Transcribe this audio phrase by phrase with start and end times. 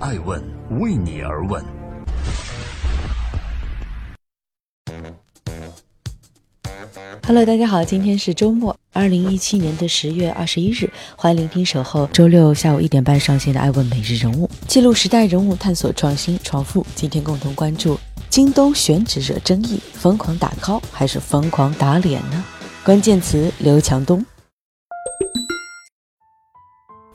[0.00, 0.40] 爱问
[0.78, 1.64] 为你而问。
[7.26, 16.86] Hello，大家好，今天是周末，二零一七年的十月二十一日，欢迎聆听守候周六下午一点半上线的《爱问每日人物》，记录时代人物，探索创新创富。
[16.94, 17.98] 今天共同关注：
[18.30, 22.44] 京东选址惹争议，疯狂打 call 还是疯狂打脸呢？
[22.84, 24.24] 关键词：刘强东。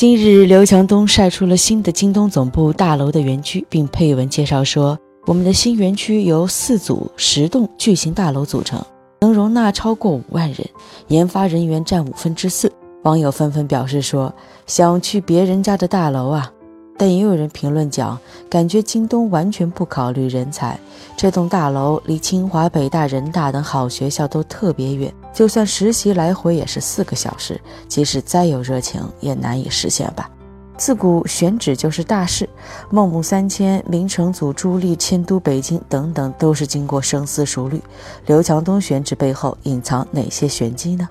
[0.00, 4.98] 今日，刘强东晒出了新的京东总部大楼的园区，并配文介绍说
[5.28, 8.82] ：“我们的新园区由四组十栋巨型大楼组成。”
[9.20, 10.66] 能容纳超过五万人，
[11.08, 12.72] 研发人员占五分之四。
[13.02, 14.34] 网友纷纷表示说
[14.66, 16.50] ：“想去别人家的大楼啊！”
[17.00, 18.18] 但也有人评论讲，
[18.50, 20.78] 感觉京东完全不考虑人才。
[21.16, 30.28] 这栋大楼离清华、北大、人大等好学校都特别远，就算实习来回也是四个小时，即使再有热情，也难以实现吧。
[30.76, 32.46] 自古选址就是大事，
[32.90, 37.80] 孟母三迁、明成祖朱棣迁都北京等等，都是经过深思熟虑。
[38.26, 41.08] 刘强东选址背后隐藏哪些玄机呢？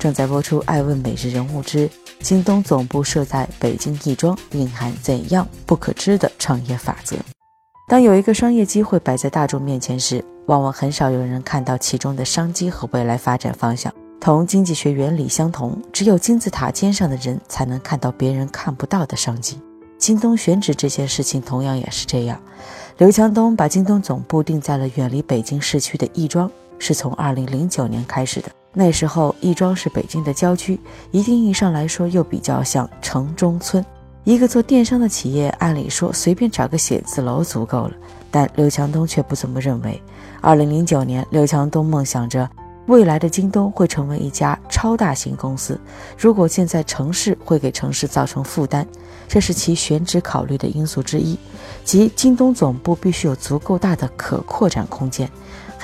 [0.00, 1.88] 正在播出《爱问每日人物之
[2.20, 7.16] 京东总部设在北京亦庄，蕴含怎样不可知的创业法则》。
[7.86, 13.92] 当有一个商业机会摆在大众面前时，往往很少有人看到其中的商机和未来发展方向。
[14.20, 19.60] 同经济学原理相同，只有金字塔尖上的人才能看到别人看不到的商机。
[19.98, 22.40] 京东选址这件事情同样也是这样。
[22.96, 28.50] 刘强东把京东总部定在了远离北京市区的亦庄，是从2009年开始的。
[28.74, 30.78] 那时候亦庄是北京的郊区，
[31.12, 33.84] 一定意义上来说又比较像城中村。
[34.24, 37.92] 一个做电商的企业，按理说随便找个写字楼足够了，
[38.30, 40.02] 但刘强东却不这么认为。
[40.42, 42.48] 2009年，刘强东梦想着。
[42.86, 45.80] 未来的京东会成为一家超大型公司，
[46.18, 48.86] 如果建在城市会给城市造成负担，
[49.26, 51.38] 这是其选址考虑的因素之一。
[51.82, 55.30] 即京东总部必须有足够大的可扩展空间。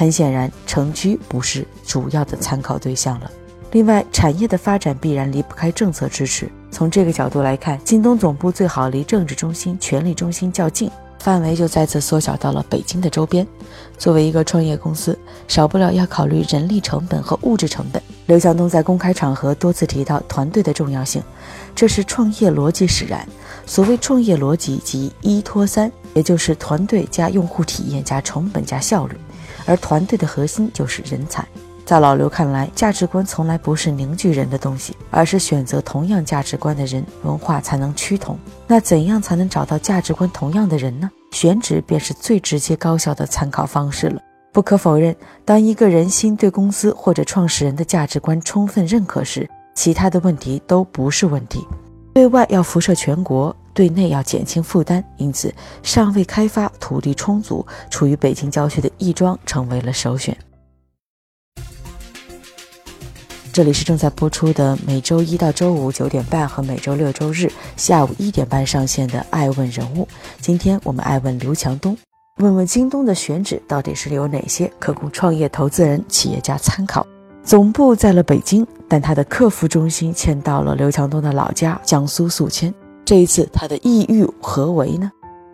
[0.00, 3.30] 很显然，城区不是主要的参考对象了。
[3.72, 6.50] 另外，产业的发展必然离不开政策支持。
[6.70, 10.90] 从这个角度来看，京东总部最好离政治中心、权力中心较近。
[11.18, 13.46] 范围就再次缩小到了北京的周边。
[13.98, 18.02] 作为一个创业公司，少不了要考虑人力成本和物质成本。
[18.24, 21.22] 刘强东在公开场合多次提到团队的重要性，
[21.74, 23.28] 这是创业逻辑使然。
[23.66, 29.16] 所谓创业逻辑即一拖三，也就是团队加用户体验加成本加效率，
[29.66, 31.46] 而团队的核心就是人才。
[31.86, 38.38] 在老刘看来，价值观从来不是凝聚人的东西，而是选择同样价值观的人，文化才能趋同。
[38.68, 41.10] 那怎样才能找到价值观同样的人呢？
[41.32, 44.20] 选址便是最直接高效的参考方式了。
[44.52, 51.66] 不可否认，当一个人心对公司或者创始人的价值观充分认可时，其他的问题都不是问题。
[52.12, 60.36] 对外要辐射全国，对内要减轻负担，因此尚未开发、土地充足、处于北京郊区的亦庄成为了首选。
[63.52, 70.04] 这里是正在播出的每周一到周五九点半和每周六周日下午一点半上线的《爱问人物》。
[70.40, 71.98] 今天我们爱问刘强东，
[72.38, 77.04] 问问京东的选址到底是有哪些可供创业投资人、企业家参考？
[77.42, 82.72] 总部在了北京，但他的客服中心迁到了刘强东的老家江苏宿迁。
[83.10, 85.10] 这一次他的意欲何为呢？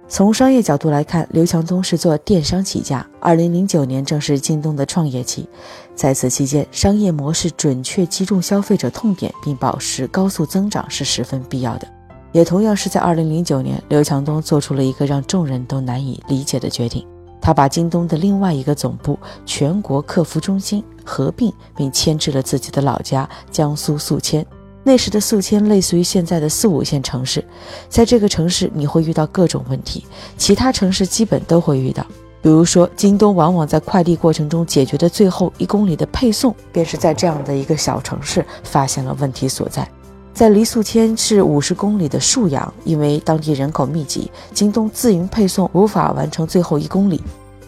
[0.06, 3.08] 从商业角度来看，刘强东是做电商起家。
[3.18, 5.48] 二零零九年正是京东的创业期，
[5.94, 11.88] 在此期间，商业模式准确击中消费者痛点，并保持高速增长是十分必要的。
[12.30, 17.06] 也同样是在二零零九年，刘强东做出了一个让众人都难以理解的决定，
[17.40, 24.46] 他把京东的另外一个总部——全国客服中心合并，并迁至了自己的老家江苏宿迁。
[24.86, 27.44] 那时的宿迁类似于现在的四五线城市，
[27.88, 30.06] 在这个城市你会遇到各种问题，
[30.38, 32.06] 其他城市基本都会遇到。
[32.40, 39.90] 比如说，京东往往在快递过程中解决的最后一公里的配送，便是在这样的一个小城市发现了问题所在。
[40.32, 47.20] 在离宿迁是五十公里的沭阳，因为当地人口密集，京东自营配送无法完成最后一公里，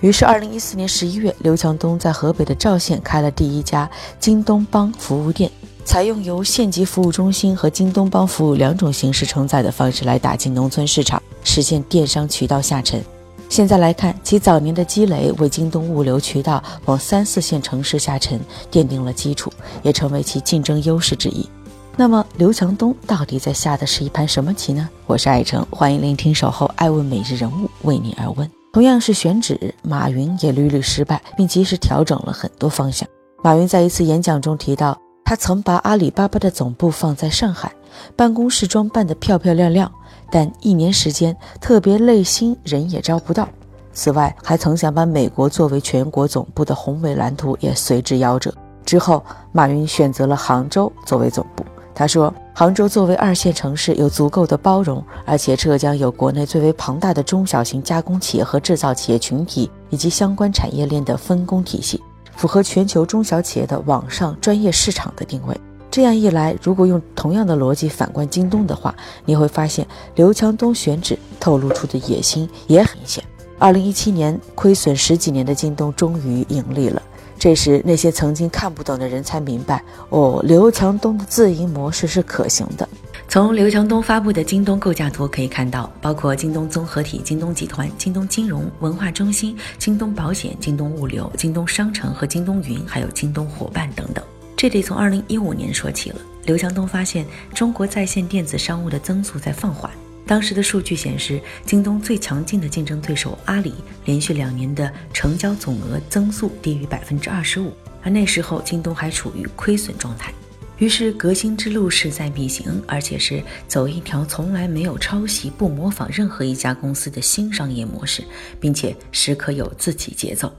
[0.03, 3.91] 于是二零一四年十一月，刘强东在河北的赵县开了第一家
[4.21, 5.51] 京东帮服务店。
[5.89, 13.03] 采用由县级服务中心和京东帮服务两种形式承载的方式来打进农村市场，实现电商渠道下沉。
[13.49, 18.39] 现在来看，其早年的积累为京东物流渠道往三四线城市下沉
[18.71, 19.51] 奠定了基础，
[19.83, 21.49] 也成为其竞争优势之一。
[21.97, 24.87] 那么，刘强东到底在下的是一盘什么棋呢？
[25.07, 28.47] 我是爱成，欢迎聆听守候爱问每日人物为你而问。
[28.75, 33.09] 同样是选址，马云也屡屡失败，并及时调整了很多方向。
[33.43, 34.95] 马云在一次演讲中提到。
[35.29, 37.71] 他曾把阿里巴巴的总部放在上海，
[38.17, 39.93] 办公室装扮得漂漂亮亮，
[40.31, 43.47] 但一年时间，特别累心，人也招不到。
[43.93, 48.51] 此外，还曾想把美国作为全国总部的宏伟蓝图也随之夭折。
[48.87, 49.23] 之后，
[49.53, 51.63] 马云选择了杭州作为总部。
[51.95, 62.03] 他说：“杭州作为二线城市，有足够的包容，而且浙江有国内最为庞大的中小型加工企业和制造企业群体，以及相关产业链的分工体系。”
[62.39, 65.61] 符合全球中小企业的网上专业市场的定位。
[65.91, 68.95] 这样一来，如果用同样的逻辑反观京东的话，
[69.25, 73.25] 你会发现刘强东选址透露出的野心也很明显。
[73.59, 77.03] 二零一七年亏损十几年的京东终于盈利了。
[77.39, 82.89] 这时，那些曾经看不懂的人才明白，哦，刘强东的自营模式是可行的。
[83.29, 94.25] 从刘强东发布的京东构架图可以看到，包括京东综合体、京东集团、京东金融、文化中心、京东保险、京东物流、京东商城和京东云，还有京东伙伴等等。
[94.57, 96.17] 这得从二零一五年说起了。
[96.45, 97.25] 刘强东发现，
[97.55, 99.91] 中国在线电子商务的增速在放缓。
[100.29, 103.73] 当时的数据显示，京东最强劲的竞争对手阿里，
[104.05, 107.73] 连续两年的成交总额增速低于百分之二十五，
[108.03, 110.31] 而那时候京东还处于亏损状态。
[110.77, 118.23] 于是，革新之路势在必行，而且是走一条从来没有抄袭、不模仿任何一家公司的新商业模式，
[118.61, 120.53] 并且时刻有自己节奏。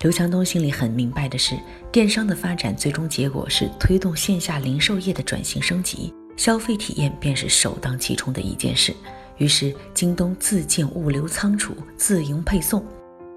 [0.00, 1.58] 刘强东心里很明白的是，
[1.90, 8.94] 电商的发展最终结果是推动线下零售业的转型升级，消费体验便是首当其冲的一件事。
[9.38, 12.84] 于是，京东自建物流仓储，自营配送。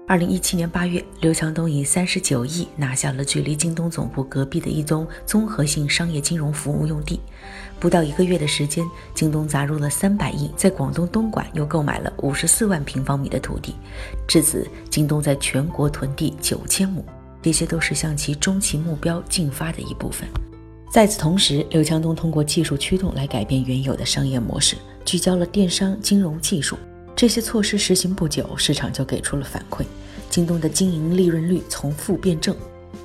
[0.08, 7.18] 二零一七年八月，刘强东以三十九亿拿下了距离京东总部隔壁的一宗综合性商业金融服务用地。
[7.80, 13.74] 不到一个月的时间，京东砸入了三百亿，在广东东莞又购买了五十四万平方米的土地。
[14.28, 17.04] 至此，京东在全国囤地九千亩，
[17.42, 20.28] 这些都是向其终极目标进发的一部分。
[20.90, 26.76] 在此同时，刘强东通过技术驱动来改变原有的商业模式，聚焦了电商金融技术。
[27.14, 29.84] 这些措施实行不久，市场就给出了反馈，
[30.30, 32.56] 京东的经营利润率从负变正。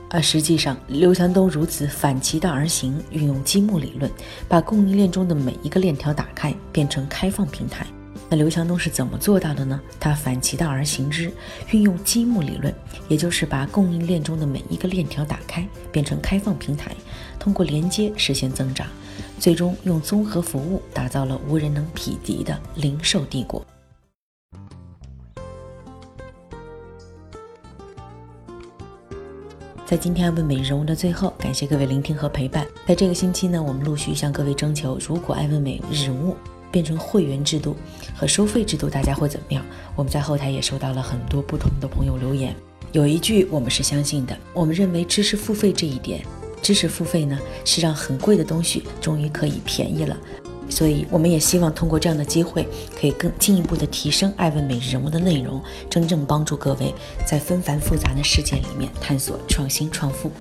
[0.09, 4.09] 而实际上，刘强东如此反其道而行，运用积木理论，
[4.47, 7.85] 把供应链中的每一个链条打开，变成开放平台。
[8.31, 9.81] 那刘强东是怎么做到的呢？
[9.99, 11.29] 他反其道而行之，
[11.71, 12.73] 运用积木理论，
[13.09, 16.95] 也就是把供应链中的每一个链条打开，变成开放平台，
[17.37, 18.87] 通过连接实现增长，
[19.37, 23.65] 最终用综合服务打造了无人能匹敌的零售帝国。
[29.85, 32.65] 在今天爱问每日人物的最后，感谢各位聆听和陪伴。
[32.87, 36.37] 在这个星期呢，我们陆续向各位征求，如果爱问每日人物
[36.71, 37.75] 变成会员制度
[38.15, 39.65] 和收费制度，大家会怎么样？
[39.95, 42.55] 我们在后台也收到了很多不同的朋友留言，
[42.91, 46.23] 有一句我们是相信的，我们认为知识付费这一点，
[46.61, 50.17] 知识付费呢是让很贵的东西终于可以便宜了。
[50.69, 52.65] 所以，我们也希望通过这样的机会，
[52.97, 56.95] 可以更进一步的提升爱问每日人物的内容，真正帮助各位
[57.25, 60.31] 在纷繁复杂的世界里面探索创新创富。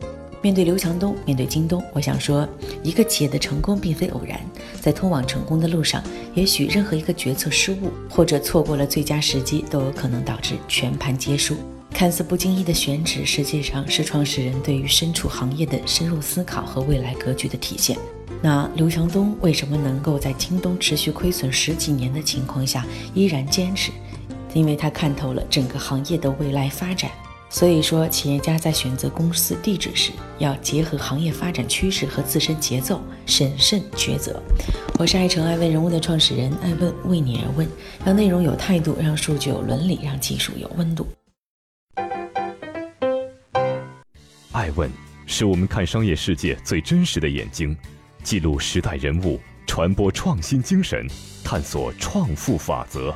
[0.43, 2.49] 面对刘强东，面对京东，我想说，
[2.83, 4.41] 一个企业的成功并非偶然，
[4.81, 6.03] 在通往成功的路上，
[6.35, 11.57] 也许任何一个决策失误或者错过了最佳时机，都有可能导致全盘皆输。
[11.93, 17.99] 看似不经意的选址，实际上是创始人对于身处行业的深入思考和未来格局的体现。
[18.41, 23.91] 那刘强东为什么能够在京东持续亏损十几年的情况下依然坚持？
[24.55, 27.11] 因为他看透了整个行业的未来发展。
[27.53, 34.41] 所以说，企业家在选择公司地址时，要结合行业发展趋势和自身节奏，审慎抉择。
[35.01, 37.69] 我是爱成爱问人物的创始人，爱问为你而问，
[38.05, 41.09] 让内容有态度，让数据有伦理，让技术有温度。
[44.53, 44.89] 爱问
[45.27, 47.77] 是我们看商业世界最真实的眼睛。
[48.23, 51.05] 记录时代人物，传播创新精神，
[51.43, 53.13] 探索创富法则。